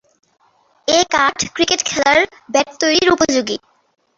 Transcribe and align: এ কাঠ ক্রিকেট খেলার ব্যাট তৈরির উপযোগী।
এ 0.87 0.99
কাঠ 1.13 1.37
ক্রিকেট 1.55 1.81
খেলার 1.85 2.19
ব্যাট 2.53 2.69
তৈরির 2.81 3.09
উপযোগী। 3.15 3.57